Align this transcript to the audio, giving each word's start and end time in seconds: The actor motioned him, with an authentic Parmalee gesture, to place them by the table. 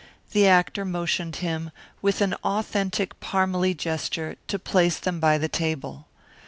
The 0.31 0.47
actor 0.47 0.83
motioned 0.83 1.35
him, 1.45 1.69
with 2.01 2.21
an 2.21 2.33
authentic 2.43 3.19
Parmalee 3.19 3.75
gesture, 3.75 4.35
to 4.47 4.57
place 4.57 4.97
them 4.97 5.19
by 5.19 5.37
the 5.37 5.47
table. 5.47 6.07